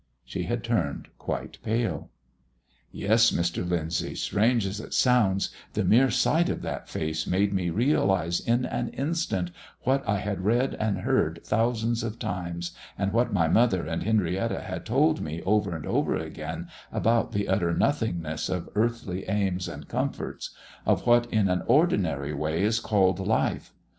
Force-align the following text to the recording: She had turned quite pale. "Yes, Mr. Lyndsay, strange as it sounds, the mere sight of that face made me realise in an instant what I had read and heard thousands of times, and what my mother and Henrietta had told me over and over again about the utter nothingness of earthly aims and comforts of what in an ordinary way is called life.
She 0.25 0.45
had 0.45 0.63
turned 0.63 1.09
quite 1.19 1.59
pale. 1.61 2.09
"Yes, 2.91 3.29
Mr. 3.29 3.63
Lyndsay, 3.63 4.15
strange 4.15 4.65
as 4.65 4.79
it 4.79 4.95
sounds, 4.95 5.51
the 5.73 5.83
mere 5.83 6.09
sight 6.09 6.49
of 6.49 6.63
that 6.63 6.89
face 6.89 7.27
made 7.27 7.53
me 7.53 7.69
realise 7.69 8.39
in 8.39 8.65
an 8.65 8.87
instant 8.93 9.51
what 9.83 10.01
I 10.09 10.17
had 10.17 10.41
read 10.41 10.73
and 10.73 11.01
heard 11.01 11.41
thousands 11.43 12.01
of 12.01 12.17
times, 12.17 12.71
and 12.97 13.13
what 13.13 13.31
my 13.31 13.47
mother 13.47 13.85
and 13.85 14.01
Henrietta 14.01 14.61
had 14.61 14.87
told 14.87 15.21
me 15.21 15.43
over 15.43 15.75
and 15.75 15.85
over 15.85 16.15
again 16.15 16.67
about 16.91 17.31
the 17.31 17.47
utter 17.47 17.71
nothingness 17.71 18.49
of 18.49 18.69
earthly 18.73 19.29
aims 19.29 19.67
and 19.67 19.87
comforts 19.87 20.49
of 20.83 21.05
what 21.05 21.27
in 21.31 21.47
an 21.47 21.61
ordinary 21.67 22.33
way 22.33 22.63
is 22.63 22.79
called 22.79 23.19
life. 23.19 23.71